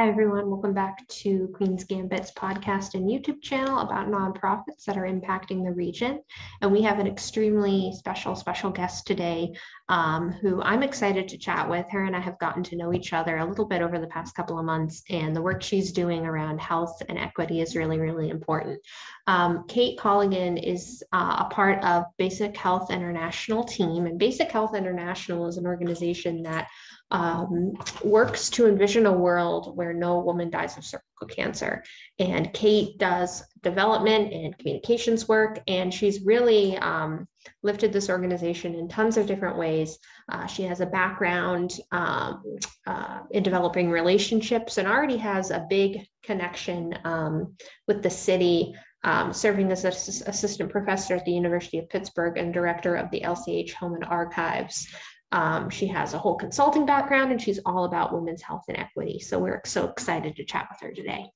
Hi, 0.00 0.08
everyone. 0.08 0.48
Welcome 0.48 0.72
back 0.72 1.06
to 1.08 1.52
Queen's 1.54 1.84
Gambit's 1.84 2.32
podcast 2.32 2.94
and 2.94 3.06
YouTube 3.06 3.42
channel 3.42 3.80
about 3.80 4.08
nonprofits 4.08 4.86
that 4.86 4.96
are 4.96 5.02
impacting 5.02 5.62
the 5.62 5.72
region. 5.72 6.22
And 6.62 6.72
we 6.72 6.80
have 6.80 6.98
an 6.98 7.06
extremely 7.06 7.92
special, 7.94 8.34
special 8.34 8.70
guest 8.70 9.06
today 9.06 9.52
um, 9.90 10.32
who 10.32 10.62
I'm 10.62 10.82
excited 10.82 11.28
to 11.28 11.36
chat 11.36 11.68
with. 11.68 11.84
Her 11.90 12.04
and 12.04 12.16
I 12.16 12.20
have 12.20 12.38
gotten 12.38 12.62
to 12.62 12.76
know 12.76 12.94
each 12.94 13.12
other 13.12 13.36
a 13.36 13.44
little 13.44 13.66
bit 13.66 13.82
over 13.82 13.98
the 13.98 14.06
past 14.06 14.34
couple 14.34 14.58
of 14.58 14.64
months, 14.64 15.02
and 15.10 15.36
the 15.36 15.42
work 15.42 15.60
she's 15.62 15.92
doing 15.92 16.24
around 16.24 16.62
health 16.62 17.02
and 17.10 17.18
equity 17.18 17.60
is 17.60 17.76
really, 17.76 17.98
really 17.98 18.30
important. 18.30 18.80
Um, 19.26 19.66
Kate 19.68 19.98
Colligan 19.98 20.56
is 20.56 21.02
uh, 21.12 21.44
a 21.46 21.54
part 21.54 21.84
of 21.84 22.04
Basic 22.16 22.56
Health 22.56 22.90
International 22.90 23.64
team, 23.64 24.06
and 24.06 24.18
Basic 24.18 24.50
Health 24.50 24.74
International 24.74 25.46
is 25.46 25.58
an 25.58 25.66
organization 25.66 26.42
that 26.44 26.68
um, 27.10 27.72
works 28.04 28.48
to 28.50 28.66
envision 28.66 29.06
a 29.06 29.12
world 29.12 29.76
where 29.76 29.92
no 29.92 30.20
woman 30.20 30.50
dies 30.50 30.76
of 30.76 30.84
cervical 30.84 31.26
cancer. 31.28 31.82
And 32.18 32.52
Kate 32.52 32.98
does 32.98 33.42
development 33.62 34.32
and 34.32 34.56
communications 34.58 35.28
work, 35.28 35.60
and 35.66 35.92
she's 35.92 36.22
really 36.22 36.76
um, 36.78 37.26
lifted 37.62 37.92
this 37.92 38.08
organization 38.08 38.74
in 38.74 38.88
tons 38.88 39.16
of 39.16 39.26
different 39.26 39.58
ways. 39.58 39.98
Uh, 40.30 40.46
she 40.46 40.62
has 40.64 40.80
a 40.80 40.86
background 40.86 41.78
um, 41.90 42.42
uh, 42.86 43.20
in 43.32 43.42
developing 43.42 43.90
relationships 43.90 44.78
and 44.78 44.86
already 44.86 45.16
has 45.16 45.50
a 45.50 45.66
big 45.68 46.06
connection 46.22 46.96
um, 47.04 47.54
with 47.86 48.02
the 48.02 48.10
city. 48.10 48.74
Um, 49.02 49.32
serving 49.32 49.72
as 49.72 49.86
an 49.86 49.92
assistant 50.26 50.70
professor 50.70 51.14
at 51.14 51.24
the 51.24 51.32
University 51.32 51.78
of 51.78 51.88
Pittsburgh 51.88 52.36
and 52.36 52.52
director 52.52 52.96
of 52.96 53.10
the 53.10 53.22
LCH 53.22 53.72
Home 53.72 53.94
and 53.94 54.04
Archives. 54.04 54.86
Um, 55.32 55.70
she 55.70 55.86
has 55.86 56.14
a 56.14 56.18
whole 56.18 56.34
consulting 56.34 56.84
background 56.86 57.30
and 57.30 57.40
she's 57.40 57.60
all 57.64 57.84
about 57.84 58.12
women's 58.12 58.42
health 58.42 58.64
and 58.68 58.76
equity. 58.76 59.20
So 59.20 59.38
we're 59.38 59.62
so 59.64 59.88
excited 59.88 60.36
to 60.36 60.44
chat 60.44 60.68
with 60.70 60.80
her 60.80 60.94
today. 60.94 61.26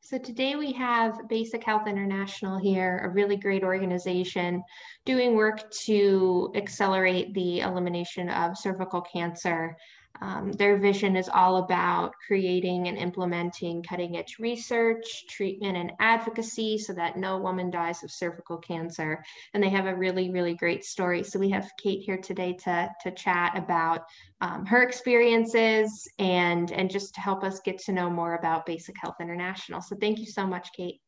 So 0.00 0.18
today 0.18 0.56
we 0.56 0.72
have 0.72 1.26
Basic 1.28 1.64
Health 1.64 1.86
International 1.86 2.58
here, 2.58 3.00
a 3.04 3.08
really 3.08 3.36
great 3.36 3.62
organization 3.62 4.62
doing 5.06 5.36
work 5.36 5.70
to 5.84 6.52
accelerate 6.54 7.32
the 7.32 7.60
elimination 7.60 8.28
of 8.28 8.58
cervical 8.58 9.00
cancer 9.00 9.74
um, 10.20 10.52
their 10.52 10.76
vision 10.76 11.16
is 11.16 11.28
all 11.28 11.56
about 11.56 12.12
creating 12.26 12.88
and 12.88 12.98
implementing 12.98 13.82
cutting 13.82 14.16
edge 14.16 14.36
research, 14.38 15.26
treatment, 15.28 15.76
and 15.76 15.92
advocacy 15.98 16.78
so 16.78 16.92
that 16.92 17.16
no 17.16 17.38
woman 17.38 17.70
dies 17.70 18.02
of 18.04 18.10
cervical 18.10 18.58
cancer. 18.58 19.24
And 19.54 19.62
they 19.62 19.70
have 19.70 19.86
a 19.86 19.94
really, 19.94 20.30
really 20.30 20.54
great 20.54 20.84
story. 20.84 21.24
So 21.24 21.38
we 21.38 21.50
have 21.50 21.70
Kate 21.82 22.02
here 22.02 22.18
today 22.18 22.52
to, 22.64 22.90
to 23.02 23.10
chat 23.12 23.56
about 23.56 24.04
um, 24.40 24.66
her 24.66 24.82
experiences 24.82 26.08
and, 26.18 26.70
and 26.72 26.90
just 26.90 27.14
to 27.14 27.20
help 27.20 27.42
us 27.42 27.60
get 27.60 27.78
to 27.80 27.92
know 27.92 28.10
more 28.10 28.34
about 28.34 28.66
Basic 28.66 28.94
Health 29.00 29.16
International. 29.20 29.80
So 29.80 29.96
thank 29.96 30.18
you 30.18 30.26
so 30.26 30.46
much, 30.46 30.68
Kate. 30.76 31.00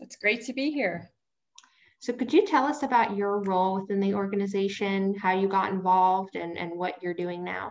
It's 0.00 0.16
great 0.16 0.44
to 0.46 0.52
be 0.52 0.70
here. 0.70 1.10
So 1.98 2.14
could 2.14 2.32
you 2.32 2.46
tell 2.46 2.64
us 2.64 2.82
about 2.82 3.14
your 3.14 3.42
role 3.42 3.78
within 3.78 4.00
the 4.00 4.14
organization, 4.14 5.14
how 5.16 5.38
you 5.38 5.46
got 5.46 5.70
involved 5.70 6.34
and, 6.34 6.56
and 6.56 6.72
what 6.72 7.02
you're 7.02 7.12
doing 7.12 7.44
now? 7.44 7.70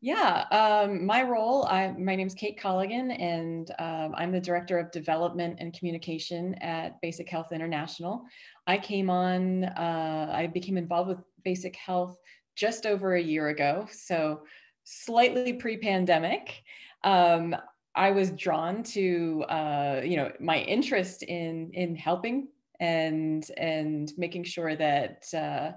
Yeah, 0.00 0.44
um, 0.52 1.04
my 1.04 1.24
role, 1.24 1.66
I, 1.66 1.90
my 1.90 2.14
name 2.14 2.28
is 2.28 2.34
Kate 2.34 2.58
Colligan, 2.58 3.10
and 3.20 3.72
um, 3.80 4.14
I'm 4.16 4.30
the 4.30 4.40
Director 4.40 4.78
of 4.78 4.92
Development 4.92 5.56
and 5.58 5.76
Communication 5.76 6.54
at 6.60 7.00
Basic 7.00 7.28
Health 7.28 7.50
International. 7.50 8.22
I 8.68 8.78
came 8.78 9.10
on, 9.10 9.64
uh, 9.64 10.30
I 10.32 10.46
became 10.46 10.76
involved 10.76 11.08
with 11.08 11.18
Basic 11.44 11.74
Health 11.74 12.16
just 12.54 12.86
over 12.86 13.16
a 13.16 13.22
year 13.22 13.48
ago, 13.48 13.88
so 13.90 14.42
slightly 14.84 15.54
pre-pandemic. 15.54 16.62
Um, 17.02 17.56
I 17.96 18.12
was 18.12 18.30
drawn 18.30 18.84
to, 18.84 19.44
uh, 19.48 20.02
you 20.04 20.16
know, 20.16 20.30
my 20.38 20.58
interest 20.58 21.24
in 21.24 21.72
in 21.72 21.96
helping 21.96 22.46
and 22.78 23.50
and 23.56 24.12
making 24.16 24.44
sure 24.44 24.76
that 24.76 25.24
uh, 25.34 25.72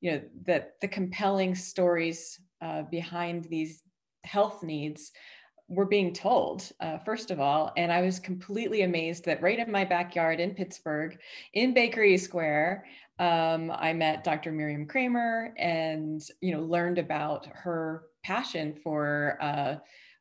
you 0.00 0.12
know 0.12 0.20
that 0.46 0.74
the 0.80 0.86
compelling 0.86 1.56
stories 1.56 2.38
uh, 2.64 2.82
behind 2.90 3.44
these 3.44 3.82
health 4.24 4.62
needs 4.62 5.12
were 5.68 5.86
being 5.86 6.12
told, 6.12 6.70
uh, 6.80 6.98
first 6.98 7.30
of 7.30 7.40
all. 7.40 7.72
And 7.76 7.92
I 7.92 8.02
was 8.02 8.18
completely 8.18 8.82
amazed 8.82 9.24
that 9.26 9.42
right 9.42 9.58
in 9.58 9.70
my 9.70 9.84
backyard 9.84 10.40
in 10.40 10.54
Pittsburgh, 10.54 11.18
in 11.52 11.74
Bakery 11.74 12.18
Square, 12.18 12.86
um, 13.18 13.70
I 13.70 13.92
met 13.92 14.24
Dr. 14.24 14.50
Miriam 14.50 14.86
Cremer 14.86 15.54
and, 15.58 16.22
you 16.40 16.52
know, 16.52 16.62
learned 16.62 16.98
about 16.98 17.46
her 17.46 18.04
passion 18.24 18.74
for 18.82 19.38
uh, 19.40 19.76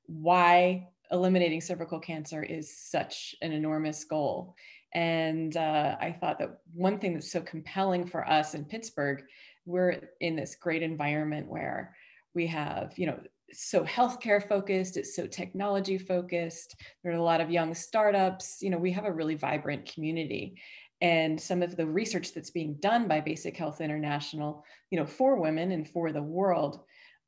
why 0.05 0.87
eliminating 1.11 1.61
cervical 1.61 1.99
cancer 1.99 2.43
is 2.43 2.75
such 2.75 3.35
an 3.41 3.51
enormous 3.51 4.03
goal. 4.03 4.55
And 4.93 5.57
uh, 5.57 5.95
I 5.99 6.11
thought 6.11 6.39
that 6.39 6.59
one 6.73 6.99
thing 6.99 7.13
that's 7.13 7.31
so 7.31 7.41
compelling 7.41 8.05
for 8.05 8.27
us 8.29 8.53
in 8.53 8.65
Pittsburgh, 8.65 9.23
we're 9.65 10.09
in 10.19 10.35
this 10.35 10.55
great 10.55 10.83
environment 10.83 11.47
where 11.47 11.95
we 12.33 12.47
have 12.47 12.93
you 12.97 13.07
know 13.07 13.19
so 13.51 13.83
healthcare 13.83 14.47
focused 14.47 14.97
it's 14.97 15.15
so 15.15 15.27
technology 15.27 15.97
focused. 15.97 16.75
There 17.03 17.11
are 17.11 17.17
a 17.17 17.23
lot 17.23 17.41
of 17.41 17.51
young 17.51 17.73
startups 17.73 18.57
you 18.61 18.69
know 18.69 18.77
we 18.77 18.91
have 18.91 19.05
a 19.05 19.11
really 19.11 19.35
vibrant 19.35 19.91
community. 19.91 20.59
And 21.01 21.39
some 21.39 21.61
of 21.61 21.75
the 21.75 21.85
research 21.85 22.33
that's 22.33 22.51
being 22.51 22.75
done 22.75 23.09
by 23.09 23.19
basic 23.19 23.57
health 23.57 23.81
international 23.81 24.63
you 24.89 24.99
know 24.99 25.05
for 25.05 25.39
women 25.39 25.71
and 25.71 25.87
for 25.87 26.11
the 26.11 26.23
world 26.23 26.81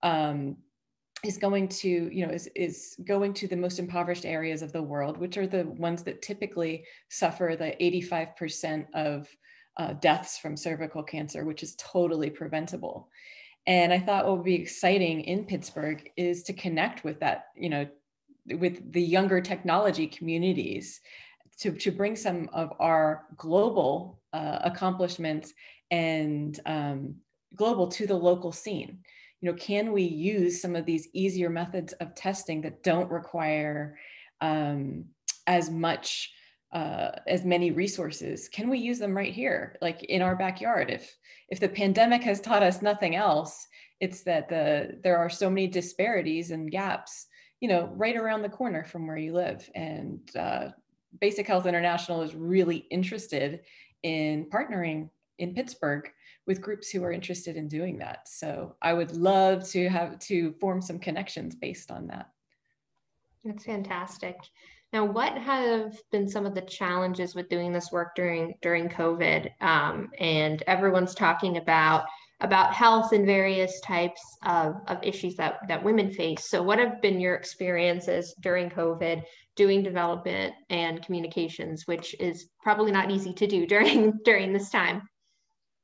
um, 0.04 0.58
is 1.26 1.38
going 1.38 1.68
to 1.68 1.90
you 1.90 2.26
know 2.26 2.32
is, 2.32 2.50
is 2.56 2.96
going 3.06 3.34
to 3.34 3.48
the 3.48 3.56
most 3.56 3.80
impoverished 3.80 4.26
areas 4.26 4.62
of 4.62 4.72
the 4.72 4.82
world 4.82 5.18
which 5.18 5.38
are 5.38 5.48
the 5.48 5.64
ones 5.64 6.04
that 6.04 6.22
typically 6.22 6.86
suffer 7.10 7.56
the 7.58 7.76
85% 7.82 8.86
of 8.94 9.28
uh, 9.78 9.94
deaths 9.94 10.38
from 10.38 10.56
cervical 10.56 11.04
cancer 11.04 11.44
which 11.44 11.64
is 11.64 11.76
totally 11.76 12.30
preventable 12.30 13.10
and 13.68 13.92
I 13.92 14.00
thought 14.00 14.26
what 14.26 14.38
would 14.38 14.46
be 14.46 14.56
exciting 14.56 15.22
in 15.22 15.46
Pittsburgh 15.46 16.09
is 16.18 16.44
to 16.44 16.53
connect 16.53 17.03
with 17.03 17.20
that, 17.20 17.48
you 17.56 17.70
know, 17.70 17.88
with 18.46 18.92
the 18.92 19.02
younger 19.02 19.42
technology 19.42 20.06
communities 20.08 21.02
to, 21.59 21.72
to 21.72 21.92
bring 21.92 22.16
some 22.16 22.50
of 22.54 22.74
our 22.80 23.25
global 23.38 24.20
uh, 24.34 24.59
accomplishments 24.64 25.54
and 25.90 26.59
um, 26.66 27.16
global 27.56 27.88
to 27.88 28.06
the 28.06 28.16
local 28.16 28.52
scene. 28.52 29.00
You 29.42 29.52
know, 29.52 29.58
can 29.58 29.92
we 29.92 30.04
use 30.04 30.62
some 30.62 30.75
of 30.75 30.86
these 30.86 31.08
easier 31.14 31.50
methods 31.50 31.94
of 31.94 32.14
testing 32.14 32.62
that 32.62 32.84
don't 32.84 33.09
require 33.09 33.98
um, 34.42 35.06
as 35.48 35.70
much 35.70 36.31
uh, 36.75 37.12
as 37.25 37.46
many 37.46 37.72
resources 37.72 38.50
can 38.50 38.69
we 38.69 38.78
use 38.78 39.00
them 39.00 39.16
right 39.16 39.34
here 39.34 39.78
like 39.81 40.03
in 40.03 40.22
our 40.22 40.36
backyard? 40.36 40.91
If 40.91 41.16
if 41.50 41.59
the 41.59 41.69
pandemic 41.69 42.22
has 42.24 42.41
taught 42.41 42.63
us 42.63 42.81
nothing 42.81 43.16
else 43.16 43.68
it's 44.02 44.24
that 44.24 44.50
the 44.50 45.00
there 45.03 45.18
are 45.18 45.30
so 45.30 45.50
many 45.50 45.68
disparities 45.68 46.52
and 46.52 46.69
gaps 46.69 47.28
you 47.62 47.69
know 47.69 47.90
right 47.96 48.18
around 48.18 48.41
the 48.41 48.50
corner 48.50 48.84
from 48.84 49.08
where 49.08 49.18
you 49.18 49.34
live. 49.34 49.69
And 49.74 50.19
uh, 50.36 50.69
basic 51.22 51.47
health 51.47 51.66
international 51.66 52.22
is 52.22 52.36
really 52.36 52.86
interested 52.92 53.62
in 54.03 54.47
partnering 54.50 55.09
in 55.40 55.53
pittsburgh 55.53 56.09
with 56.46 56.62
groups 56.62 56.90
who 56.90 57.03
are 57.03 57.12
interested 57.12 57.56
in 57.56 57.68
doing 57.68 57.97
that. 58.00 58.28
So 58.28 58.75
i 58.81 58.94
would 58.94 59.13
love 59.16 59.68
to 59.69 59.88
have 59.90 60.19
to 60.19 60.53
form 60.59 60.81
some 60.81 61.00
connections 61.00 61.56
based 61.56 61.90
on 61.90 62.07
that 62.07 62.28
that's 63.45 63.66
fantastic 63.66 64.35
now, 64.95 65.03
what 65.03 65.38
have 65.38 66.00
been 66.09 66.25
some 66.25 66.45
of 66.45 66.56
the 66.56 66.61
challenges 66.61 67.35
with 67.35 67.50
doing 67.50 67.73
this 67.73 67.91
work 67.91 68.16
during 68.16 68.53
during 68.61 68.88
COVID? 68.88 69.50
Um, 69.59 70.09
and 70.19 70.63
everyone's 70.67 71.13
talking 71.13 71.57
about 71.57 72.06
about 72.39 72.73
health 72.73 73.11
and 73.11 73.25
various 73.25 73.78
types 73.81 74.22
of, 74.45 74.75
of 74.88 74.97
issues 75.03 75.35
that, 75.35 75.56
that 75.67 75.83
women 75.83 76.13
face. 76.13 76.50
So, 76.50 76.63
what 76.63 76.79
have 76.79 77.01
been 77.01 77.19
your 77.19 77.36
experiences 77.36 78.33
during 78.42 78.69
COVID 78.69 79.21
doing 79.57 79.83
development 79.83 80.53
and 80.69 81.03
communications, 81.06 81.83
which 81.88 82.15
is 82.21 82.48
probably 82.63 82.94
not 82.94 83.12
easy 83.12 83.33
to 83.33 83.48
do 83.48 83.65
during 83.74 84.13
during 84.24 84.53
this 84.53 84.69
time? 84.69 85.01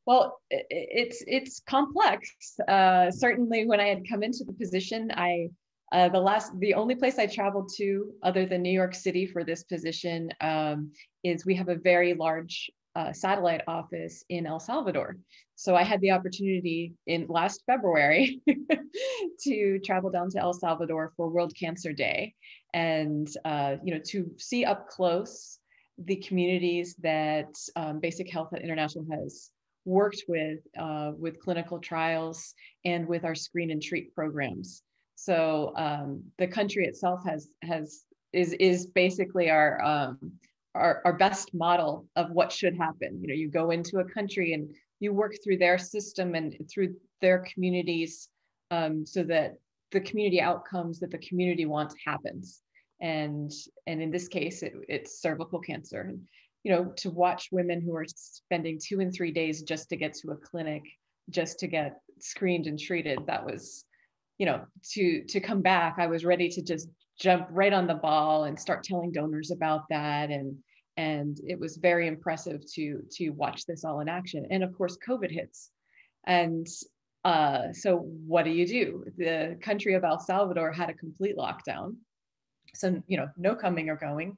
Well, 0.06 0.40
it's 0.50 1.22
it's 1.28 1.60
complex. 1.70 2.30
Uh, 2.66 3.12
certainly, 3.12 3.66
when 3.66 3.82
I 3.82 3.88
had 3.88 4.08
come 4.10 4.24
into 4.24 4.46
the 4.46 4.54
position, 4.54 5.12
I 5.14 5.50
uh, 5.92 6.10
the 6.10 6.20
last, 6.20 6.58
the 6.60 6.74
only 6.74 6.96
place 6.96 7.20
I 7.20 7.26
traveled 7.26 7.70
to 7.78 8.12
other 8.24 8.46
than 8.46 8.62
New 8.62 8.72
York 8.72 8.96
City 8.96 9.26
for 9.26 9.44
this 9.44 9.64
position 9.64 10.30
um, 10.42 10.92
is 11.24 11.46
we 11.46 11.56
have 11.56 11.70
a 11.70 11.76
very 11.76 12.14
large 12.14 12.72
uh, 12.96 13.14
satellite 13.14 13.62
office 13.68 14.24
in 14.30 14.46
El 14.46 14.60
Salvador. 14.60 15.18
So 15.56 15.76
I 15.76 15.84
had 15.84 16.02
the 16.02 16.12
opportunity 16.12 16.94
in 17.08 17.28
last 17.28 17.64
February 17.66 18.42
to 19.44 19.80
travel 19.80 20.10
down 20.10 20.30
to 20.32 20.40
El 20.40 20.54
Salvador 20.54 21.14
for 21.16 21.30
World 21.30 21.54
Cancer 21.58 21.94
Day, 21.94 22.34
and 22.74 23.30
uh, 23.46 23.76
you 23.84 23.94
know 23.94 24.02
to 24.08 24.32
see 24.38 24.66
up 24.66 24.90
close 24.90 25.60
the 25.98 26.16
communities 26.16 26.96
that 27.04 27.54
um, 27.76 28.00
Basic 28.00 28.32
Health 28.32 28.54
International 28.54 29.06
has 29.12 29.52
worked 29.86 30.24
with 30.28 30.60
uh, 30.80 31.12
with 31.18 31.40
clinical 31.40 31.80
trials 31.80 32.54
and 32.84 33.08
with 33.08 33.24
our 33.24 33.36
screen 33.36 33.72
and 33.72 33.82
treat 33.82 34.16
programs. 34.16 34.84
So 35.28 35.74
um, 35.76 36.24
the 36.40 36.48
country 36.48 36.84
itself 36.86 37.20
has 37.28 37.50
has 37.62 38.06
is 38.34 38.54
is 38.54 38.88
basically 38.88 39.52
our 39.52 39.72
um, 39.92 40.18
our, 40.74 41.02
our 41.06 41.14
best 41.14 41.54
model 41.54 42.08
of 42.16 42.32
what 42.32 42.52
should 42.52 42.76
happen. 42.76 43.20
You 43.22 43.28
know, 43.28 43.36
you 43.36 43.50
go 43.50 43.70
into 43.70 44.00
a 44.00 44.06
country 44.18 44.54
and 44.56 44.74
you 45.00 45.14
work 45.14 45.34
through 45.44 45.60
their 45.60 45.78
system 45.78 46.34
and 46.34 46.56
through 46.72 46.96
their 47.20 47.40
communities 47.54 48.30
um, 48.72 49.06
so 49.06 49.22
that 49.24 49.50
the 49.92 50.02
community 50.02 50.42
outcomes 50.42 51.00
that 51.02 51.12
the 51.12 51.26
community 51.30 51.66
wants 51.66 51.94
happens. 52.04 52.62
And 53.00 53.52
and 53.86 54.02
in 54.02 54.10
this 54.10 54.28
case, 54.28 54.64
it, 54.64 54.74
it's 54.88 55.22
cervical 55.22 55.60
cancer. 55.60 56.02
And, 56.02 56.22
you 56.64 56.72
know, 56.72 56.94
to 56.98 57.10
watch 57.12 57.50
women 57.52 57.80
who 57.82 57.96
are 57.96 58.06
spending 58.08 58.80
two 58.80 59.02
and 59.02 59.14
three 59.14 59.32
days 59.32 59.62
just 59.62 59.90
to 59.90 59.98
get 59.98 60.14
to 60.16 60.32
a 60.32 60.38
clinic, 60.38 60.84
just 61.30 61.60
to 61.60 61.68
get 61.68 62.00
screened 62.20 62.66
and 62.66 62.80
treated, 62.80 63.20
that 63.28 63.46
was, 63.46 63.86
you 64.42 64.48
know, 64.48 64.66
to 64.94 65.24
to 65.26 65.40
come 65.40 65.62
back, 65.62 65.98
I 66.00 66.08
was 66.08 66.26
ready 66.26 66.50
to 66.50 66.64
just 66.64 66.90
jump 67.20 67.46
right 67.52 67.72
on 67.72 67.86
the 67.86 67.94
ball 67.94 68.46
and 68.46 68.60
start 68.60 68.84
telling 68.84 69.12
donors 69.12 69.52
about 69.52 69.84
that. 69.92 70.32
And 70.32 70.58
and 70.98 71.40
it 71.48 71.60
was 71.60 71.78
very 71.78 72.08
impressive 72.08 72.60
to 72.74 73.04
to 73.18 73.30
watch 73.30 73.68
this 73.68 73.86
all 73.86 74.00
in 74.00 74.10
action. 74.10 74.48
And 74.50 74.64
of 74.64 74.76
course 74.76 74.98
covid 75.08 75.30
hits. 75.30 75.70
And 76.26 76.66
uh, 77.24 77.72
so 77.72 77.98
what 77.98 78.46
do 78.46 78.50
you 78.50 78.66
do? 78.66 79.06
The 79.16 79.60
country 79.62 79.94
of 79.94 80.04
el 80.04 80.18
salvador 80.18 80.72
had 80.72 80.90
a 80.90 80.96
complete 80.96 81.38
lockdown. 81.38 81.98
So 82.74 83.00
you 83.06 83.18
know 83.18 83.30
no 83.38 83.54
coming 83.54 83.90
or 83.90 83.96
going 83.96 84.36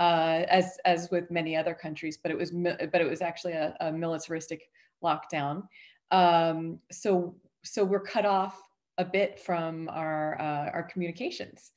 uh, 0.00 0.42
as 0.48 0.78
as 0.84 1.12
with 1.12 1.30
many 1.30 1.54
other 1.54 1.74
countries 1.74 2.18
but 2.20 2.32
it 2.32 2.36
was 2.36 2.50
but 2.50 3.00
it 3.00 3.08
was 3.08 3.22
actually 3.22 3.52
a, 3.52 3.76
a 3.78 3.92
militaristic 3.92 4.62
lockdown. 5.00 5.62
Um, 6.10 6.80
so 6.90 7.36
so 7.62 7.84
we're 7.84 8.00
cut 8.00 8.26
off 8.26 8.60
a 8.98 9.04
bit 9.04 9.40
from 9.40 9.88
our 9.88 10.40
uh, 10.40 10.70
our 10.72 10.82
communications. 10.84 11.72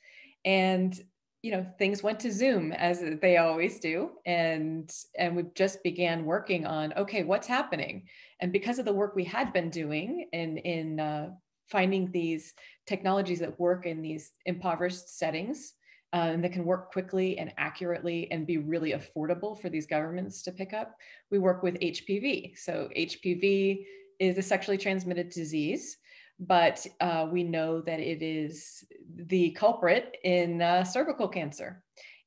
And 0.46 1.00
you 1.44 1.52
know 1.52 1.66
things 1.78 2.04
went 2.04 2.20
to 2.22 2.32
zoom 2.32 2.72
as 2.72 3.04
they 3.22 3.38
always 3.38 3.80
do. 3.80 4.12
And 4.26 4.92
and 5.18 5.36
we 5.36 5.44
just 5.56 5.84
began 5.84 6.26
working 6.26 6.66
on 6.66 6.94
okay 6.94 7.24
what's 7.24 7.48
happening? 7.48 8.08
And 8.40 8.52
because 8.52 8.80
of 8.80 8.86
the 8.86 8.94
work 8.94 9.16
we 9.16 9.24
had 9.24 9.54
been 9.54 9.70
doing 9.70 10.28
in 10.34 10.58
in 10.58 11.00
uh, 11.00 11.30
finding 11.70 12.12
these 12.12 12.54
technologies 12.86 13.40
that 13.40 13.60
work 13.60 13.86
in 13.86 14.02
these 14.02 14.32
impoverished 14.46 15.18
settings 15.18 15.74
uh, 16.14 16.30
and 16.32 16.44
that 16.44 16.54
can 16.54 16.66
work 16.66 16.92
quickly 16.92 17.38
and 17.38 17.54
accurately 17.58 18.32
and 18.32 18.48
be 18.48 18.58
really 18.58 18.94
affordable 18.94 19.60
for 19.60 19.70
these 19.70 19.86
governments 19.86 20.42
to 20.42 20.52
pick 20.52 20.74
up 20.74 20.96
we 21.32 21.38
work 21.38 21.64
with 21.64 21.76
hpv 21.80 22.58
so 22.58 22.90
hpv 22.98 23.84
is 24.20 24.38
a 24.38 24.42
sexually 24.42 24.78
transmitted 24.78 25.30
disease 25.30 25.98
but 26.40 26.86
uh, 27.00 27.28
we 27.32 27.44
know 27.44 27.82
that 27.82 28.00
it 28.00 28.22
is 28.22 28.84
the 29.16 29.52
culprit 29.52 30.18
in 30.24 30.62
uh, 30.62 30.84
cervical 30.84 31.28
cancer. 31.28 31.84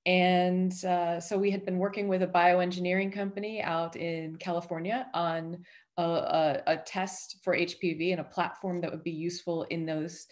And 0.07 0.73
uh, 0.85 1.21
so 1.21 1.37
we 1.37 1.51
had 1.51 1.65
been 1.65 1.79
working 1.79 2.09
with 2.09 2.23
a 2.23 2.27
bioengineering 2.27 3.13
company 3.13 3.63
out 3.63 3.97
in 3.97 4.37
California 4.37 5.07
on 5.15 5.65
a, 5.99 6.03
a, 6.03 6.63
a 6.69 6.77
test 6.79 7.37
for 7.43 7.55
HPV 7.55 8.13
and 8.13 8.21
a 8.21 8.25
platform 8.25 8.81
that 8.81 8.91
would 8.91 9.05
be 9.05 9.11
useful 9.11 9.65
in 9.65 9.85
those 9.85 10.27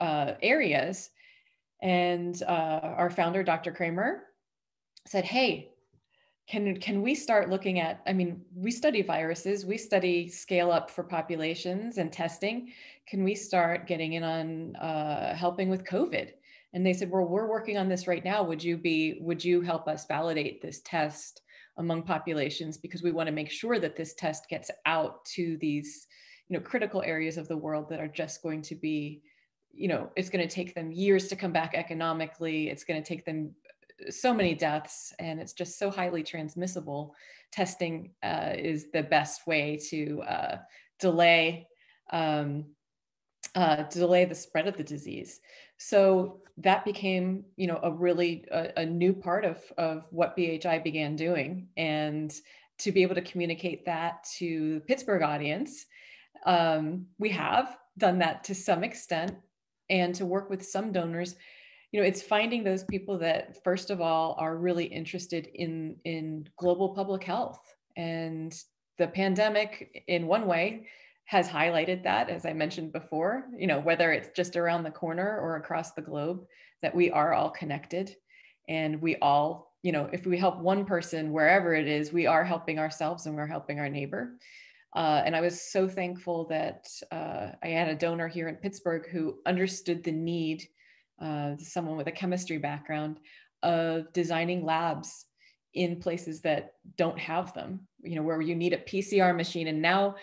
uh, 0.00 0.32
areas. 0.42 1.10
And 1.80 2.42
uh, 2.42 2.80
our 2.82 3.10
founder, 3.10 3.42
Dr. 3.44 3.72
Cremer, 3.72 4.22
said, 5.06 5.24
Hey, 5.24 5.73
can 6.46 6.76
can 6.78 7.00
we 7.00 7.14
start 7.14 7.48
looking 7.48 7.80
at 7.80 8.02
i 8.06 8.12
mean 8.12 8.42
we 8.54 8.70
study 8.70 9.00
viruses 9.00 9.64
we 9.64 9.78
study 9.78 10.28
scale 10.28 10.70
up 10.70 10.90
for 10.90 11.02
populations 11.02 11.98
and 11.98 12.12
testing. 12.12 12.72
Can 13.06 13.24
we 13.24 13.34
start 13.34 13.86
getting 13.86 14.14
in 14.14 14.22
on 14.22 14.76
uh, 14.76 15.34
helping 15.34 15.68
with 15.68 15.84
covid? 15.84 16.32
And 16.72 16.84
they 16.84 16.92
said 16.92 17.10
well 17.10 17.24
we're 17.24 17.48
working 17.48 17.78
on 17.78 17.88
this 17.88 18.06
right 18.06 18.24
now. 18.24 18.42
Would 18.42 18.62
you 18.62 18.76
be 18.76 19.18
would 19.20 19.44
you 19.44 19.62
help 19.62 19.88
us 19.88 20.06
validate 20.06 20.60
this 20.60 20.80
test 20.84 21.42
among 21.78 22.02
populations? 22.02 22.76
Because 22.76 23.02
we 23.02 23.12
want 23.12 23.26
to 23.28 23.32
make 23.32 23.50
sure 23.50 23.78
that 23.78 23.96
this 23.96 24.14
test 24.14 24.48
gets 24.48 24.70
out 24.84 25.24
to 25.36 25.56
these 25.58 26.06
you 26.48 26.58
know 26.58 26.62
critical 26.62 27.02
areas 27.02 27.38
of 27.38 27.48
the 27.48 27.56
world 27.56 27.88
that 27.88 28.00
are 28.00 28.08
just 28.08 28.42
going 28.42 28.60
to 28.62 28.74
be 28.74 29.22
you 29.72 29.88
know 29.88 30.10
it's 30.14 30.28
going 30.28 30.46
to 30.46 30.54
take 30.54 30.74
them 30.74 30.92
years 30.92 31.28
to 31.28 31.36
come 31.36 31.52
back 31.52 31.72
economically. 31.74 32.68
It's 32.68 32.84
going 32.84 33.02
to 33.02 33.08
take 33.08 33.24
them 33.24 33.54
so 34.10 34.34
many 34.34 34.54
deaths 34.54 35.12
and 35.18 35.40
it's 35.40 35.52
just 35.52 35.78
so 35.78 35.90
highly 35.90 36.22
transmissible. 36.22 37.14
Testing 37.52 38.10
uh, 38.22 38.52
is 38.56 38.90
the 38.92 39.02
best 39.02 39.46
way 39.46 39.78
to 39.90 40.22
uh, 40.22 40.58
delay 40.98 41.68
um, 42.10 42.66
uh, 43.54 43.84
delay 43.84 44.24
the 44.24 44.34
spread 44.34 44.66
of 44.66 44.76
the 44.76 44.82
disease. 44.82 45.40
So 45.76 46.40
that 46.58 46.84
became 46.84 47.44
you 47.56 47.66
know 47.66 47.80
a 47.82 47.90
really 47.92 48.44
a, 48.50 48.80
a, 48.80 48.86
new 48.86 49.12
part 49.12 49.44
of 49.44 49.58
of 49.78 50.06
what 50.10 50.36
bhi 50.36 50.82
began 50.82 51.16
doing. 51.16 51.68
And 51.76 52.32
to 52.78 52.90
be 52.90 53.02
able 53.02 53.14
to 53.14 53.22
communicate 53.22 53.86
that 53.86 54.24
to 54.38 54.74
the 54.74 54.80
pittsburgh 54.80 55.22
audience 55.22 55.86
um, 56.44 57.06
we 57.18 57.30
have 57.30 57.76
done 57.96 58.18
that 58.18 58.44
to 58.44 58.54
some 58.54 58.84
extent. 58.84 59.36
And 59.90 60.14
to 60.14 60.24
work 60.24 60.48
with 60.48 60.64
some 60.64 60.92
donors 60.92 61.36
you 61.94 62.00
know 62.00 62.06
it's 62.06 62.22
finding 62.22 62.64
those 62.64 62.82
people 62.82 63.16
that 63.18 63.62
first 63.62 63.88
of 63.88 64.00
all 64.00 64.34
are 64.40 64.56
really 64.56 64.84
interested 64.84 65.48
in 65.54 65.94
in 66.04 66.44
global 66.56 66.88
public 66.88 67.22
health. 67.22 67.60
And 67.96 68.52
the 68.98 69.06
pandemic 69.06 70.02
in 70.08 70.26
one 70.26 70.48
way 70.48 70.88
has 71.26 71.48
highlighted 71.48 72.02
that 72.02 72.28
as 72.28 72.44
i 72.44 72.52
mentioned 72.52 72.92
before 72.92 73.44
you 73.56 73.68
know 73.68 73.78
whether 73.78 74.12
it's 74.12 74.28
just 74.36 74.56
around 74.56 74.82
the 74.82 74.90
corner 74.90 75.38
or 75.40 75.54
across 75.54 75.92
the 75.92 76.02
globe 76.02 76.44
that 76.82 76.94
we 76.94 77.12
are 77.12 77.32
all 77.32 77.50
connected. 77.50 78.16
And 78.68 79.00
we 79.00 79.14
all 79.22 79.72
you 79.84 79.92
know 79.92 80.10
if 80.12 80.26
we 80.26 80.36
help 80.36 80.58
one 80.58 80.84
person 80.84 81.30
wherever 81.30 81.74
it 81.74 81.86
is 81.86 82.12
we 82.12 82.26
are 82.26 82.42
helping 82.42 82.80
ourselves 82.80 83.26
and 83.26 83.36
we're 83.36 83.46
helping 83.46 83.78
our 83.78 83.88
neighbor. 83.88 84.36
Uh, 84.96 85.22
and 85.24 85.36
i 85.36 85.40
was 85.40 85.60
so 85.60 85.88
thankful 85.88 86.46
that 86.48 86.88
uh, 87.12 87.50
i 87.62 87.68
had 87.68 87.88
a 87.88 87.94
donor 87.94 88.26
here 88.26 88.48
in 88.48 88.56
pittsburgh 88.56 89.08
who 89.10 89.38
understood 89.46 90.02
the 90.02 90.12
need 90.12 90.68
uh, 91.20 91.56
someone 91.58 91.96
with 91.96 92.08
a 92.08 92.12
chemistry 92.12 92.58
background 92.58 93.20
of 93.62 94.12
designing 94.12 94.64
labs 94.64 95.26
in 95.74 95.98
places 95.98 96.40
that 96.42 96.74
don't 96.96 97.18
have 97.18 97.52
them 97.54 97.80
you 98.04 98.16
know 98.16 98.22
where 98.22 98.40
you 98.40 98.54
need 98.54 98.72
a 98.72 98.78
pcr 98.78 99.34
machine. 99.36 99.66
And 99.68 99.82
now 99.82 100.14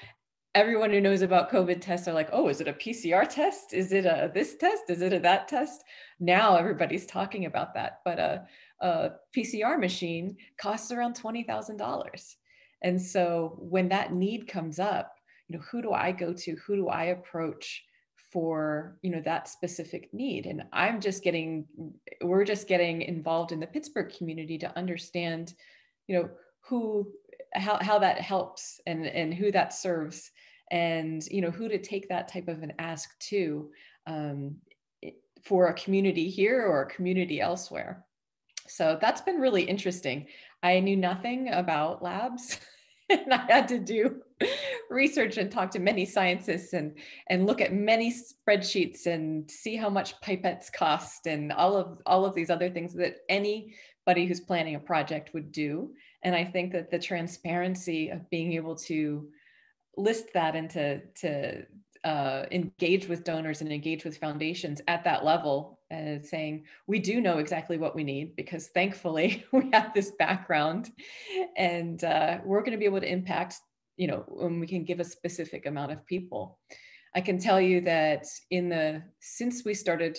everyone 0.53 0.91
who 0.91 1.01
knows 1.01 1.21
about 1.21 1.51
covid 1.51 1.81
tests 1.81 2.07
are 2.07 2.13
like 2.13 2.29
oh 2.31 2.47
is 2.47 2.61
it 2.61 2.67
a 2.67 2.73
pcr 2.73 3.27
test? 3.27 3.73
Is 3.73 3.91
it 3.91 4.05
a 4.05 4.31
this 4.33 4.55
test? 4.55 4.83
Is 4.89 5.01
it 5.01 5.13
a 5.13 5.19
that 5.19 5.47
test? 5.47 5.83
Now 6.19 6.55
everybody's 6.55 7.05
talking 7.05 7.45
about 7.45 7.73
that. 7.73 7.99
But 8.05 8.19
a, 8.19 8.47
a 8.79 9.11
pcr 9.35 9.79
machine 9.79 10.37
costs 10.59 10.91
around 10.91 11.15
$20000 11.15 12.35
and 12.83 13.01
so 13.01 13.57
when 13.59 13.89
that 13.89 14.13
need 14.13 14.47
comes 14.47 14.79
up 14.79 15.15
you 15.47 15.57
know 15.57 15.63
who 15.69 15.81
do 15.81 15.91
i 15.91 16.11
go 16.11 16.33
to? 16.33 16.55
Who 16.65 16.75
do 16.75 16.87
i 16.87 17.05
approach 17.05 17.83
for 18.31 18.97
you 19.01 19.11
know 19.11 19.21
that 19.21 19.47
specific 19.47 20.13
need. 20.13 20.45
And 20.45 20.63
i'm 20.73 21.01
just 21.01 21.23
getting 21.23 21.65
we're 22.21 22.45
just 22.45 22.67
getting 22.67 23.01
involved 23.01 23.51
in 23.51 23.59
the 23.59 23.67
pittsburgh 23.67 24.13
community 24.17 24.57
to 24.59 24.77
understand 24.77 25.53
you 26.07 26.17
know 26.17 26.29
who 26.61 27.11
how, 27.53 27.77
how 27.81 27.99
that 27.99 28.21
helps 28.21 28.79
and 28.85 29.05
and 29.05 29.33
who 29.33 29.51
that 29.51 29.73
serves 29.73 30.31
and 30.71 31.25
you 31.27 31.41
know 31.41 31.51
who 31.51 31.67
to 31.67 31.77
take 31.77 32.07
that 32.09 32.27
type 32.27 32.47
of 32.47 32.63
an 32.63 32.73
ask 32.79 33.17
to 33.19 33.69
um, 34.07 34.55
for 35.43 35.67
a 35.67 35.73
community 35.73 36.29
here 36.29 36.61
or 36.65 36.83
a 36.83 36.89
community 36.89 37.41
elsewhere. 37.41 38.05
So 38.67 38.97
that's 39.01 39.21
been 39.21 39.39
really 39.39 39.63
interesting. 39.63 40.27
I 40.63 40.79
knew 40.79 40.95
nothing 40.95 41.49
about 41.49 42.03
labs 42.03 42.59
and 43.23 43.33
I 43.33 43.45
had 43.45 43.67
to 43.69 43.79
do 43.79 44.21
research 44.89 45.37
and 45.37 45.51
talk 45.51 45.71
to 45.71 45.79
many 45.79 46.05
scientists 46.05 46.73
and 46.73 46.97
and 47.29 47.45
look 47.45 47.61
at 47.61 47.73
many 47.73 48.13
spreadsheets 48.13 49.05
and 49.05 49.49
see 49.49 49.75
how 49.75 49.89
much 49.89 50.19
pipettes 50.21 50.71
cost 50.71 51.27
and 51.27 51.51
all 51.51 51.75
of 51.75 51.99
all 52.05 52.25
of 52.25 52.33
these 52.33 52.49
other 52.49 52.69
things 52.69 52.93
that 52.93 53.17
anybody 53.29 54.25
who's 54.25 54.39
planning 54.39 54.75
a 54.75 54.79
project 54.79 55.33
would 55.33 55.51
do. 55.51 55.91
And 56.23 56.35
I 56.35 56.45
think 56.45 56.71
that 56.73 56.89
the 56.89 56.99
transparency 56.99 58.09
of 58.09 58.29
being 58.29 58.53
able 58.53 58.75
to 58.75 59.27
list 59.97 60.33
that 60.33 60.55
and 60.55 60.69
to 60.71 61.01
to 61.21 61.65
uh, 62.03 62.45
engage 62.51 63.07
with 63.07 63.23
donors 63.23 63.61
and 63.61 63.71
engage 63.71 64.03
with 64.03 64.17
foundations 64.17 64.81
at 64.87 65.03
that 65.03 65.23
level 65.23 65.79
and 65.91 66.25
saying 66.25 66.65
we 66.87 66.97
do 66.97 67.21
know 67.21 67.37
exactly 67.37 67.77
what 67.77 67.95
we 67.95 68.03
need 68.03 68.35
because 68.35 68.67
thankfully 68.69 69.45
we 69.51 69.69
have 69.71 69.93
this 69.93 70.11
background 70.17 70.89
and 71.57 72.03
uh, 72.03 72.39
we're 72.43 72.61
going 72.61 72.71
to 72.71 72.77
be 72.77 72.85
able 72.85 72.99
to 72.99 73.11
impact 73.11 73.55
you 73.97 74.07
know 74.07 74.23
when 74.27 74.59
we 74.59 74.65
can 74.65 74.83
give 74.83 74.99
a 74.99 75.03
specific 75.03 75.65
amount 75.65 75.91
of 75.91 76.05
people. 76.05 76.57
I 77.13 77.21
can 77.21 77.37
tell 77.37 77.59
you 77.59 77.81
that 77.81 78.25
in 78.49 78.69
the 78.69 79.03
since 79.19 79.63
we 79.63 79.73
started 79.73 80.17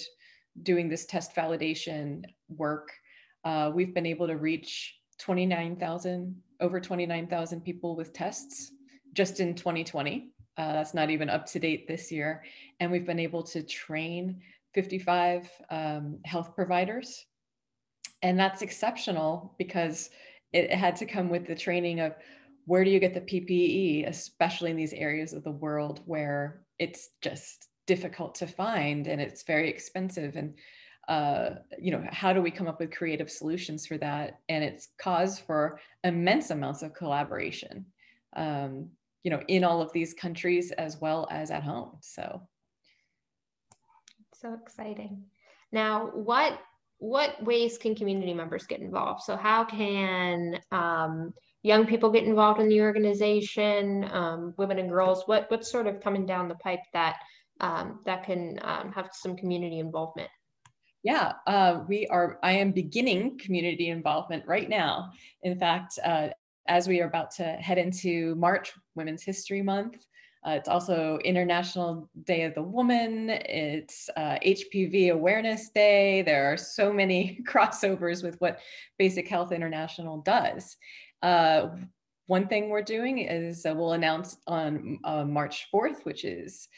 doing 0.63 0.89
this 0.89 1.07
test 1.07 1.35
validation 1.35 2.25
work 2.49 2.93
uh, 3.45 3.71
we've 3.75 3.95
been 3.95 4.07
able 4.07 4.27
to 4.27 4.37
reach 4.37 4.95
29000 5.19 6.37
over 6.61 6.81
29000 6.81 7.61
people 7.63 7.97
with 7.97 8.13
tests 8.13 8.73
just 9.15 9.41
in 9.41 9.55
2020 9.55 10.31
uh, 10.59 10.73
that's 10.73 10.95
not 10.95 11.11
even 11.11 11.31
up 11.31 11.47
to 11.47 11.59
date 11.59 11.89
this 11.89 12.13
year. 12.13 12.45
And 12.81 12.91
we've 12.91 13.07
been 13.07 13.19
able 13.19 13.43
to 13.45 13.63
train 13.63 14.41
55 14.75 15.51
um, 15.71 16.19
health 16.25 16.55
providers. 16.55 17.27
And 18.23 18.39
that's 18.39 18.63
exceptional 18.63 19.55
because 19.59 20.11
it 20.53 20.73
had 20.73 20.97
to 20.97 21.07
come 21.07 21.29
with 21.29 21.47
the 21.47 21.55
training 21.55 22.01
of 22.01 22.15
where 22.67 22.85
do 22.85 22.91
you 22.91 23.01
get 23.01 23.15
the 23.15 23.21
PPE, 23.21 24.09
especially 24.09 24.71
in 24.71 24.77
these 24.77 24.93
areas 24.93 25.33
of 25.33 25.43
the 25.43 25.51
world 25.51 26.01
where 26.07 26.63
it's 26.79 27.11
just 27.21 27.69
difficult 27.87 28.35
to 28.37 28.47
find 28.47 29.09
and 29.09 29.21
it's 29.21 29.43
very 29.43 29.69
expensive. 29.69 30.37
And 30.37 30.55
uh, 31.09 31.57
you 31.81 31.91
know, 31.91 32.05
how 32.11 32.33
do 32.33 32.41
we 32.41 32.51
come 32.51 32.69
up 32.69 32.79
with 32.79 32.95
creative 32.95 33.31
solutions 33.31 33.87
for 33.87 33.99
that? 33.99 34.41
And 34.49 34.63
it's 34.63 34.89
cause 34.99 35.39
for 35.39 35.81
immense 36.05 36.51
amounts 36.51 36.83
of 36.83 36.95
collaboration, 36.95 37.87
um, 38.37 38.89
you 39.23 39.31
know, 39.31 39.41
in 39.49 39.65
all 39.65 39.81
of 39.81 39.93
these 39.93 40.15
countries 40.15 40.73
as 40.73 41.01
well 41.01 41.29
as 41.31 41.51
at 41.51 41.63
home. 41.63 41.99
So, 42.01 42.43
so 44.35 44.55
exciting. 44.55 45.25
Now, 45.71 46.11
what 46.15 46.59
what 46.99 47.43
ways 47.43 47.79
can 47.79 47.97
community 47.97 48.33
members 48.33 48.65
get 48.65 48.81
involved? 48.81 49.23
So, 49.23 49.37
how 49.37 49.65
can 49.65 50.61
um, 50.71 51.35
young 51.63 51.87
people 51.87 52.11
get 52.11 52.25
involved 52.25 52.61
in 52.61 52.69
the 52.69 52.81
organization? 52.81 54.09
Um, 54.13 54.55
women 54.57 54.79
and 54.79 54.89
girls. 54.89 55.25
What 55.27 55.51
what's 55.51 55.71
sort 55.71 55.87
of 55.87 56.01
coming 56.01 56.27
down 56.27 56.49
the 56.49 56.55
pipe 56.57 56.81
that 56.93 57.17
um, 57.61 58.01
that 58.05 58.25
can 58.25 58.59
um, 58.63 58.93
have 58.93 59.11
some 59.13 59.37
community 59.37 59.79
involvement? 59.79 60.31
Yeah, 61.03 61.33
uh, 61.49 61.81
we 61.89 62.07
are. 62.07 62.39
I 62.43 62.53
am 62.53 62.71
beginning 62.71 63.39
community 63.39 63.89
involvement 63.89 64.47
right 64.47 64.69
now. 64.69 65.11
In 65.43 65.59
fact, 65.59 65.99
uh, 66.05 66.29
as 66.67 66.89
we 66.89 67.01
are 67.01 67.07
about 67.07 67.31
to 67.33 67.45
head 67.45 67.79
into 67.79 68.35
March, 68.37 68.73
Women's 68.95 69.23
History 69.23 69.63
Month, 69.63 70.07
uh, 70.45 70.51
it's 70.51 70.69
also 70.69 71.19
International 71.25 72.09
Day 72.25 72.43
of 72.43 72.55
the 72.55 72.63
Woman. 72.63 73.31
It's 73.31 74.11
uh, 74.17 74.39
HPV 74.45 75.13
Awareness 75.13 75.71
Day. 75.71 76.23
There 76.23 76.53
are 76.53 76.57
so 76.57 76.93
many 76.93 77.39
crossovers 77.49 78.25
with 78.25 78.41
what 78.41 78.59
Basic 78.99 79.29
Health 79.29 79.53
International 79.53 80.19
does. 80.19 80.77
Uh, 81.23 81.69
one 82.27 82.49
thing 82.49 82.71
we're 82.71 82.83
doing 82.83 83.19
is 83.19 83.65
uh, 83.65 83.73
we'll 83.77 83.93
announce 83.93 84.39
on 84.49 84.99
uh, 85.05 85.25
March 85.25 85.69
4th, 85.73 86.05
which 86.05 86.25
is 86.25 86.69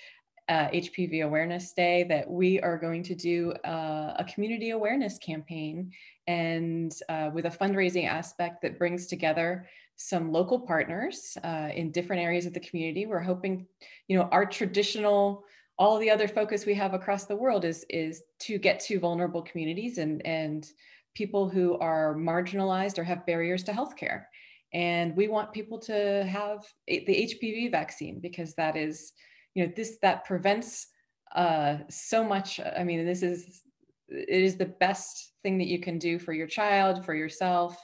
uh, 0.50 0.68
HPV 0.68 1.24
Awareness 1.24 1.72
Day 1.72 2.04
that 2.04 2.30
we 2.30 2.60
are 2.60 2.76
going 2.76 3.02
to 3.04 3.14
do 3.14 3.52
uh, 3.64 4.14
a 4.18 4.26
community 4.28 4.70
awareness 4.70 5.16
campaign 5.16 5.90
and 6.26 6.94
uh, 7.08 7.30
with 7.32 7.46
a 7.46 7.50
fundraising 7.50 8.08
aspect 8.08 8.62
that 8.62 8.78
brings 8.78 9.06
together 9.06 9.66
some 9.96 10.32
local 10.32 10.58
partners 10.58 11.36
uh, 11.44 11.68
in 11.74 11.92
different 11.92 12.22
areas 12.22 12.46
of 12.46 12.54
the 12.54 12.60
community. 12.60 13.06
We're 13.06 13.20
hoping, 13.20 13.66
you 14.08 14.18
know, 14.18 14.28
our 14.32 14.44
traditional, 14.46 15.44
all 15.78 15.98
the 15.98 16.10
other 16.10 16.26
focus 16.26 16.66
we 16.66 16.74
have 16.74 16.94
across 16.94 17.26
the 17.26 17.36
world 17.36 17.64
is, 17.64 17.84
is 17.88 18.22
to 18.40 18.58
get 18.58 18.80
to 18.80 18.98
vulnerable 18.98 19.42
communities 19.42 19.98
and, 19.98 20.24
and 20.26 20.66
people 21.14 21.48
who 21.48 21.78
are 21.78 22.14
marginalized 22.14 22.98
or 22.98 23.04
have 23.04 23.26
barriers 23.26 23.62
to 23.64 23.72
healthcare. 23.72 24.24
And 24.72 25.16
we 25.16 25.28
want 25.28 25.52
people 25.52 25.78
to 25.80 26.24
have 26.24 26.64
the 26.88 27.04
HPV 27.06 27.70
vaccine 27.70 28.18
because 28.18 28.54
that 28.54 28.76
is, 28.76 29.12
you 29.54 29.64
know 29.64 29.72
this 29.74 29.98
that 30.02 30.24
prevents 30.24 30.88
uh, 31.34 31.78
so 31.88 32.22
much 32.22 32.60
i 32.76 32.84
mean 32.84 33.04
this 33.04 33.22
is 33.22 33.62
it 34.08 34.42
is 34.42 34.56
the 34.56 34.66
best 34.66 35.32
thing 35.42 35.58
that 35.58 35.66
you 35.66 35.78
can 35.78 35.98
do 35.98 36.18
for 36.18 36.32
your 36.32 36.46
child 36.46 37.04
for 37.04 37.14
yourself. 37.14 37.78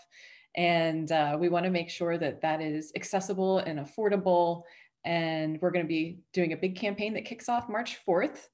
And 0.57 1.11
uh, 1.13 1.37
we 1.39 1.49
want 1.49 1.65
to 1.65 1.71
make 1.71 1.91
sure 1.91 2.19
that 2.19 2.41
that 2.43 2.61
is 2.61 2.93
accessible 2.97 3.59
and 3.59 3.79
affordable. 3.79 4.63
And 5.05 5.61
we're 5.61 5.71
going 5.71 5.85
to 5.85 5.89
be 5.89 6.19
doing 6.33 6.53
a 6.53 6.57
big 6.57 6.77
campaign 6.77 7.15
that 7.15 7.25
kicks 7.25 7.49
off 7.49 7.69
march 7.69 7.99
4th 8.07 8.49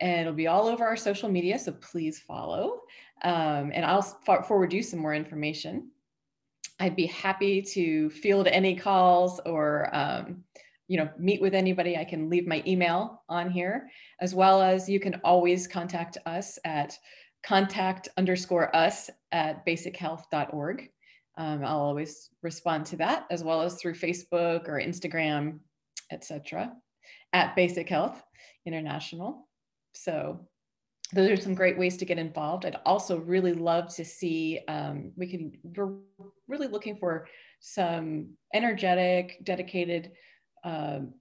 and 0.00 0.22
it'll 0.22 0.32
be 0.32 0.46
all 0.46 0.66
over 0.66 0.84
our 0.84 0.96
social 0.96 1.28
media 1.28 1.58
so 1.58 1.72
please 1.72 2.20
follow. 2.20 2.80
Um, 3.22 3.70
and 3.74 3.84
i'll 3.84 4.02
forward 4.02 4.72
you 4.72 4.82
some 4.82 5.00
more 5.00 5.14
information. 5.14 5.90
I'd 6.78 6.96
be 6.96 7.06
happy 7.06 7.60
to 7.60 8.08
field 8.08 8.46
any 8.46 8.74
calls 8.74 9.40
or 9.44 9.94
um, 9.94 10.44
you 10.90 10.96
know, 10.96 11.08
meet 11.16 11.40
with 11.40 11.54
anybody, 11.54 11.96
I 11.96 12.02
can 12.04 12.28
leave 12.28 12.48
my 12.48 12.64
email 12.66 13.22
on 13.28 13.48
here, 13.48 13.88
as 14.20 14.34
well 14.34 14.60
as 14.60 14.88
you 14.88 14.98
can 14.98 15.20
always 15.22 15.68
contact 15.68 16.18
us 16.26 16.58
at 16.64 16.98
contact 17.44 18.08
underscore 18.16 18.74
us 18.74 19.08
at 19.30 19.64
basichealth.org. 19.64 20.88
Um, 21.38 21.64
I'll 21.64 21.78
always 21.78 22.30
respond 22.42 22.86
to 22.86 22.96
that, 22.96 23.26
as 23.30 23.44
well 23.44 23.62
as 23.62 23.76
through 23.76 23.94
Facebook 23.94 24.68
or 24.68 24.80
Instagram, 24.80 25.60
etc. 26.10 26.72
at 27.32 27.54
Basic 27.54 27.88
Health 27.88 28.20
International. 28.66 29.46
So 29.94 30.40
those 31.12 31.30
are 31.30 31.40
some 31.40 31.54
great 31.54 31.78
ways 31.78 31.98
to 31.98 32.04
get 32.04 32.18
involved. 32.18 32.66
I'd 32.66 32.80
also 32.84 33.20
really 33.20 33.52
love 33.52 33.94
to 33.94 34.04
see, 34.04 34.58
um, 34.66 35.12
we 35.14 35.28
can, 35.28 35.52
we're 35.62 35.94
really 36.48 36.66
looking 36.66 36.96
for 36.96 37.28
some 37.60 38.30
energetic, 38.52 39.38
dedicated 39.44 40.10
um, 40.64 41.14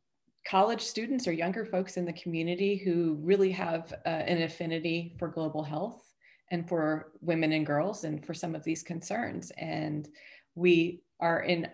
college 0.48 0.82
students 0.82 1.28
or 1.28 1.32
younger 1.32 1.66
folks 1.66 1.98
in 1.98 2.06
the 2.06 2.14
community 2.14 2.76
who 2.76 3.20
really 3.22 3.52
have 3.52 3.94
uh, 4.06 4.10
an 4.10 4.42
affinity 4.42 5.16
for 5.20 5.28
global 5.28 5.64
health 5.64 6.04
and 6.52 6.68
for 6.68 7.12
women 7.22 7.52
and 7.52 7.66
girls 7.66 8.04
and 8.04 8.26
for 8.26 8.34
some 8.34 8.56
of 8.56 8.64
these 8.64 8.82
concerns. 8.82 9.52
And 9.58 10.08
we 10.56 11.02
are 11.20 11.42
in, 11.42 11.68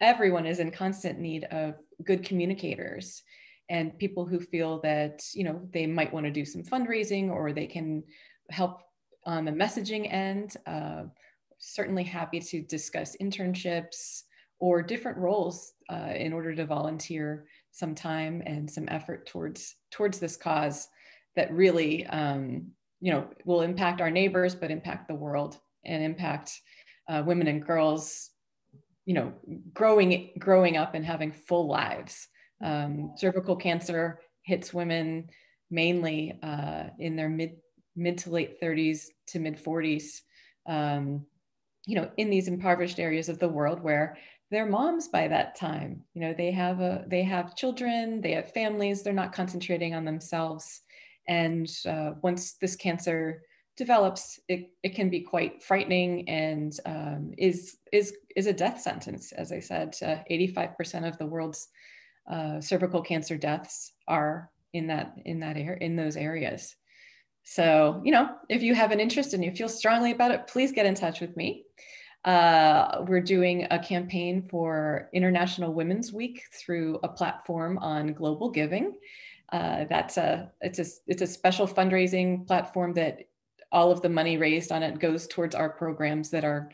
everyone 0.00 0.46
is 0.46 0.60
in 0.60 0.70
constant 0.70 1.18
need 1.18 1.44
of 1.44 1.74
good 2.04 2.24
communicators 2.24 3.22
and 3.68 3.98
people 3.98 4.26
who 4.26 4.40
feel 4.40 4.80
that, 4.80 5.22
you 5.34 5.44
know, 5.44 5.60
they 5.72 5.86
might 5.86 6.12
want 6.12 6.24
to 6.24 6.32
do 6.32 6.44
some 6.44 6.62
fundraising 6.62 7.30
or 7.30 7.52
they 7.52 7.66
can 7.66 8.02
help 8.50 8.82
on 9.24 9.44
the 9.44 9.52
messaging 9.52 10.12
end. 10.12 10.56
Uh, 10.66 11.04
certainly 11.58 12.02
happy 12.02 12.40
to 12.40 12.62
discuss 12.62 13.16
internships, 13.20 14.22
or 14.62 14.80
different 14.80 15.18
roles 15.18 15.72
uh, 15.90 16.12
in 16.14 16.32
order 16.32 16.54
to 16.54 16.64
volunteer 16.64 17.46
some 17.72 17.96
time 17.96 18.40
and 18.46 18.70
some 18.70 18.88
effort 18.88 19.26
towards 19.26 19.74
towards 19.90 20.20
this 20.20 20.36
cause 20.36 20.86
that 21.34 21.52
really 21.52 22.06
um, 22.06 22.68
you 23.00 23.12
know 23.12 23.26
will 23.44 23.62
impact 23.62 24.00
our 24.00 24.10
neighbors 24.10 24.54
but 24.54 24.70
impact 24.70 25.08
the 25.08 25.14
world 25.14 25.58
and 25.84 26.00
impact 26.04 26.52
uh, 27.08 27.24
women 27.26 27.48
and 27.48 27.66
girls 27.66 28.30
you 29.04 29.14
know 29.14 29.32
growing 29.74 30.30
growing 30.38 30.76
up 30.76 30.94
and 30.94 31.04
having 31.04 31.32
full 31.32 31.66
lives. 31.66 32.28
Um, 32.62 33.14
cervical 33.16 33.56
cancer 33.56 34.20
hits 34.42 34.72
women 34.72 35.28
mainly 35.72 36.38
uh, 36.40 36.84
in 37.00 37.16
their 37.16 37.28
mid 37.28 37.56
mid 37.96 38.16
to 38.18 38.30
late 38.30 38.60
30s 38.62 39.06
to 39.26 39.40
mid 39.40 39.56
40s 39.56 40.20
um, 40.68 41.26
you 41.84 41.96
know 41.96 42.08
in 42.16 42.30
these 42.30 42.46
impoverished 42.46 43.00
areas 43.00 43.28
of 43.28 43.40
the 43.40 43.48
world 43.48 43.82
where 43.82 44.16
they're 44.52 44.66
moms 44.66 45.08
by 45.08 45.26
that 45.28 45.56
time. 45.56 46.02
You 46.12 46.20
know 46.20 46.34
they 46.36 46.52
have 46.52 46.80
a 46.80 47.04
they 47.08 47.22
have 47.22 47.56
children 47.56 48.20
they 48.20 48.32
have 48.32 48.52
families 48.52 49.02
they're 49.02 49.12
not 49.14 49.32
concentrating 49.32 49.94
on 49.94 50.04
themselves. 50.04 50.82
And 51.26 51.68
uh, 51.88 52.12
once 52.22 52.54
this 52.54 52.76
cancer 52.76 53.42
develops 53.78 54.38
it, 54.48 54.70
it 54.82 54.94
can 54.94 55.08
be 55.08 55.20
quite 55.20 55.62
frightening 55.62 56.28
and 56.28 56.78
um, 56.84 57.32
is 57.38 57.78
is 57.92 58.14
is 58.36 58.46
a 58.46 58.52
death 58.52 58.80
sentence. 58.80 59.32
As 59.32 59.50
i 59.52 59.58
said 59.58 59.96
uh, 60.02 60.16
85% 60.30 61.08
of 61.08 61.16
the 61.16 61.26
world's 61.26 61.68
uh, 62.30 62.60
cervical 62.60 63.00
cancer 63.00 63.38
deaths 63.38 63.92
are 64.06 64.50
in 64.74 64.86
that 64.88 65.14
in 65.24 65.40
that 65.40 65.56
air 65.56 65.72
in 65.72 65.96
those 65.96 66.16
areas. 66.16 66.76
So 67.42 68.02
you 68.04 68.12
know 68.12 68.28
if 68.50 68.62
you 68.62 68.74
have 68.74 68.90
an 68.90 69.00
interest 69.00 69.32
and 69.32 69.42
you 69.42 69.52
feel 69.52 69.70
strongly 69.70 70.12
about 70.12 70.30
it 70.30 70.46
please 70.46 70.72
get 70.72 70.84
in 70.84 70.94
touch 70.94 71.20
with 71.22 71.34
me 71.38 71.64
uh, 72.24 73.04
we're 73.08 73.20
doing 73.20 73.66
a 73.70 73.78
campaign 73.78 74.46
for 74.48 75.08
International 75.12 75.72
Women's 75.72 76.12
Week 76.12 76.42
through 76.52 77.00
a 77.02 77.08
platform 77.08 77.78
on 77.78 78.12
global 78.12 78.50
giving. 78.50 78.94
Uh, 79.50 79.84
that's 79.88 80.16
a 80.16 80.50
it's 80.60 80.78
a 80.78 80.84
it's 81.06 81.22
a 81.22 81.26
special 81.26 81.66
fundraising 81.66 82.46
platform 82.46 82.94
that 82.94 83.28
all 83.70 83.90
of 83.90 84.02
the 84.02 84.08
money 84.08 84.36
raised 84.36 84.70
on 84.70 84.82
it 84.82 84.98
goes 84.98 85.26
towards 85.26 85.54
our 85.54 85.68
programs 85.68 86.30
that 86.30 86.44
are 86.44 86.70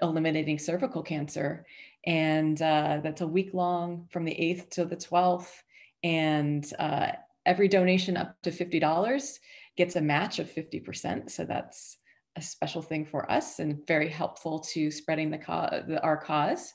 eliminating 0.00 0.58
cervical 0.58 1.02
cancer, 1.02 1.64
and 2.04 2.60
uh, 2.60 3.00
that's 3.02 3.20
a 3.20 3.26
week 3.26 3.54
long 3.54 4.08
from 4.10 4.24
the 4.24 4.32
8th 4.32 4.70
to 4.70 4.84
the 4.84 4.96
12th, 4.96 5.62
and 6.02 6.72
uh, 6.78 7.12
every 7.46 7.68
donation 7.68 8.16
up 8.16 8.36
to 8.42 8.50
fifty 8.50 8.80
dollars 8.80 9.38
gets 9.76 9.96
a 9.96 10.00
match 10.00 10.38
of 10.38 10.50
50%. 10.50 11.30
So 11.30 11.44
that's 11.44 11.98
a 12.36 12.42
special 12.42 12.82
thing 12.82 13.04
for 13.04 13.30
us 13.30 13.58
and 13.58 13.86
very 13.86 14.08
helpful 14.08 14.58
to 14.60 14.90
spreading 14.90 15.30
the, 15.30 15.38
co- 15.38 15.82
the 15.86 16.02
our 16.02 16.16
cause. 16.16 16.74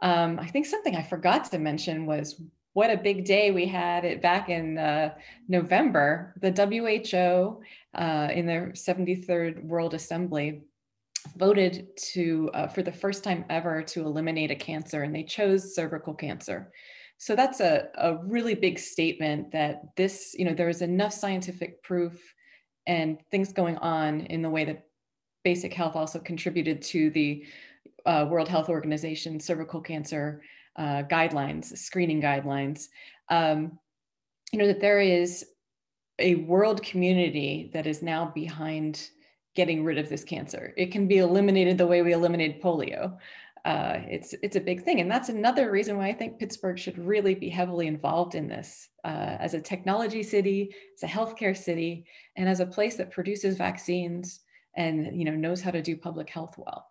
Um, 0.00 0.38
I 0.38 0.46
think 0.46 0.66
something 0.66 0.96
I 0.96 1.02
forgot 1.02 1.44
to 1.50 1.58
mention 1.58 2.06
was 2.06 2.40
what 2.72 2.90
a 2.90 2.96
big 2.96 3.24
day 3.24 3.50
we 3.50 3.66
had 3.66 4.04
it 4.04 4.22
back 4.22 4.48
in 4.48 4.78
uh, 4.78 5.14
November. 5.48 6.34
The 6.40 6.52
WHO 6.52 7.60
uh, 7.98 8.28
in 8.32 8.46
their 8.46 8.68
73rd 8.68 9.64
World 9.64 9.94
Assembly 9.94 10.62
voted 11.36 11.88
to 11.96 12.50
uh, 12.54 12.68
for 12.68 12.82
the 12.82 12.92
first 12.92 13.24
time 13.24 13.44
ever 13.50 13.82
to 13.82 14.04
eliminate 14.04 14.50
a 14.50 14.54
cancer, 14.54 15.02
and 15.02 15.14
they 15.14 15.24
chose 15.24 15.74
cervical 15.74 16.14
cancer. 16.14 16.70
So 17.18 17.34
that's 17.34 17.60
a, 17.60 17.88
a 17.96 18.18
really 18.24 18.54
big 18.54 18.78
statement 18.78 19.50
that 19.50 19.96
this, 19.96 20.34
you 20.38 20.44
know, 20.44 20.54
there 20.54 20.68
is 20.68 20.82
enough 20.82 21.12
scientific 21.12 21.82
proof 21.82 22.34
and 22.88 23.18
things 23.30 23.52
going 23.52 23.76
on 23.76 24.22
in 24.22 24.42
the 24.42 24.50
way 24.50 24.64
that 24.64 24.86
basic 25.44 25.72
health 25.72 25.94
also 25.94 26.18
contributed 26.18 26.82
to 26.82 27.10
the 27.10 27.44
uh, 28.06 28.26
World 28.28 28.48
Health 28.48 28.68
Organization 28.68 29.38
cervical 29.38 29.80
cancer 29.80 30.42
uh, 30.76 31.02
guidelines, 31.04 31.76
screening 31.76 32.20
guidelines, 32.20 32.88
um, 33.28 33.78
you 34.52 34.58
know, 34.58 34.66
that 34.66 34.80
there 34.80 35.00
is 35.00 35.44
a 36.18 36.36
world 36.36 36.82
community 36.82 37.70
that 37.74 37.86
is 37.86 38.02
now 38.02 38.32
behind 38.34 39.10
getting 39.54 39.84
rid 39.84 39.98
of 39.98 40.08
this 40.08 40.24
cancer. 40.24 40.72
It 40.76 40.90
can 40.90 41.06
be 41.06 41.18
eliminated 41.18 41.76
the 41.76 41.86
way 41.86 42.00
we 42.02 42.12
eliminated 42.12 42.62
polio. 42.62 43.18
Uh, 43.68 44.00
it's 44.08 44.34
it's 44.42 44.56
a 44.56 44.60
big 44.60 44.82
thing, 44.82 45.02
and 45.02 45.10
that's 45.10 45.28
another 45.28 45.70
reason 45.70 45.98
why 45.98 46.08
I 46.08 46.14
think 46.14 46.38
Pittsburgh 46.38 46.78
should 46.78 46.98
really 46.98 47.34
be 47.34 47.50
heavily 47.50 47.86
involved 47.86 48.34
in 48.34 48.48
this 48.48 48.88
uh, 49.04 49.36
as 49.38 49.52
a 49.52 49.60
technology 49.60 50.22
city, 50.22 50.74
as 50.94 51.02
a 51.02 51.12
healthcare 51.12 51.54
city, 51.54 52.06
and 52.34 52.48
as 52.48 52.60
a 52.60 52.66
place 52.66 52.96
that 52.96 53.10
produces 53.10 53.58
vaccines 53.58 54.40
and 54.74 55.14
you 55.18 55.26
know 55.26 55.34
knows 55.34 55.60
how 55.60 55.70
to 55.70 55.82
do 55.82 55.98
public 55.98 56.30
health 56.30 56.54
well. 56.56 56.86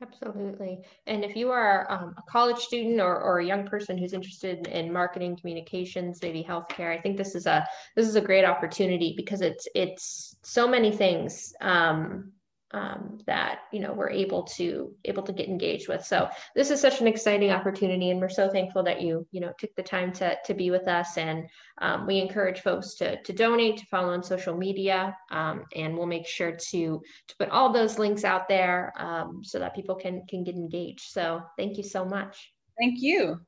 Absolutely. 0.00 0.78
And 1.08 1.24
if 1.24 1.34
you 1.34 1.50
are 1.50 1.90
um, 1.90 2.14
a 2.16 2.22
college 2.30 2.58
student 2.58 3.00
or, 3.00 3.18
or 3.18 3.40
a 3.40 3.44
young 3.44 3.66
person 3.66 3.98
who's 3.98 4.12
interested 4.12 4.68
in 4.68 4.92
marketing, 4.92 5.38
communications, 5.40 6.20
maybe 6.22 6.46
healthcare, 6.48 6.96
I 6.96 7.00
think 7.00 7.16
this 7.16 7.34
is 7.34 7.46
a 7.46 7.66
this 7.96 8.06
is 8.06 8.14
a 8.14 8.20
great 8.20 8.44
opportunity 8.44 9.14
because 9.16 9.40
it's 9.40 9.66
it's 9.74 10.36
so 10.44 10.68
many 10.68 10.92
things 10.92 11.52
um, 11.62 12.30
um, 12.72 13.18
that 13.26 13.60
you 13.72 13.80
know 13.80 13.92
we're 13.92 14.10
able 14.10 14.42
to 14.42 14.92
able 15.04 15.22
to 15.22 15.32
get 15.32 15.48
engaged 15.48 15.88
with. 15.88 16.04
So 16.04 16.28
this 16.54 16.70
is 16.70 16.80
such 16.80 17.00
an 17.00 17.06
exciting 17.06 17.50
opportunity, 17.50 18.10
and 18.10 18.20
we're 18.20 18.28
so 18.28 18.48
thankful 18.48 18.82
that 18.84 19.00
you 19.00 19.26
you 19.30 19.40
know 19.40 19.52
took 19.58 19.74
the 19.76 19.82
time 19.82 20.12
to 20.14 20.36
to 20.44 20.54
be 20.54 20.70
with 20.70 20.88
us. 20.88 21.16
And 21.16 21.48
um, 21.78 22.06
we 22.06 22.18
encourage 22.18 22.60
folks 22.60 22.94
to 22.96 23.22
to 23.22 23.32
donate, 23.32 23.78
to 23.78 23.86
follow 23.86 24.12
on 24.12 24.22
social 24.22 24.56
media, 24.56 25.16
um, 25.30 25.64
and 25.74 25.96
we'll 25.96 26.06
make 26.06 26.26
sure 26.26 26.52
to 26.52 27.02
to 27.28 27.36
put 27.38 27.50
all 27.50 27.72
those 27.72 27.98
links 27.98 28.24
out 28.24 28.48
there 28.48 28.92
um, 28.98 29.42
so 29.44 29.58
that 29.58 29.74
people 29.74 29.94
can 29.94 30.22
can 30.28 30.44
get 30.44 30.54
engaged. 30.54 31.10
So 31.10 31.42
thank 31.56 31.76
you 31.76 31.84
so 31.84 32.04
much. 32.04 32.52
Thank 32.78 33.00
you. 33.00 33.40